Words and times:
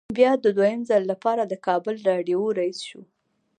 بیا 0.17 0.31
د 0.43 0.45
دویم 0.57 0.81
ځل 0.89 1.03
لپاره 1.11 1.41
د 1.45 1.53
کابل 1.67 1.95
راډیو 2.09 2.39
رییس 2.59 2.79
شو. 2.89 3.01